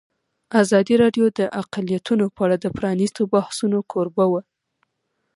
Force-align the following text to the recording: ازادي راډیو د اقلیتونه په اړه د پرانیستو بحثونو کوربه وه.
ازادي 0.61 0.95
راډیو 1.03 1.25
د 1.39 1.41
اقلیتونه 1.61 2.25
په 2.35 2.41
اړه 2.45 2.55
د 2.59 2.65
پرانیستو 2.77 3.21
بحثونو 3.33 3.79
کوربه 3.91 4.25
وه. 4.31 4.41